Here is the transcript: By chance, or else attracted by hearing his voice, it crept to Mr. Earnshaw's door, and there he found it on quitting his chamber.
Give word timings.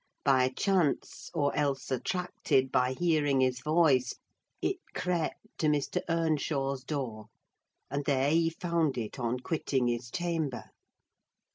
By 0.25 0.49
chance, 0.57 1.29
or 1.31 1.55
else 1.55 1.91
attracted 1.91 2.71
by 2.71 2.93
hearing 2.93 3.41
his 3.41 3.59
voice, 3.59 4.15
it 4.59 4.77
crept 4.95 5.59
to 5.59 5.67
Mr. 5.67 6.01
Earnshaw's 6.09 6.83
door, 6.83 7.27
and 7.91 8.03
there 8.05 8.31
he 8.31 8.49
found 8.49 8.97
it 8.97 9.19
on 9.19 9.41
quitting 9.41 9.89
his 9.89 10.09
chamber. 10.09 10.63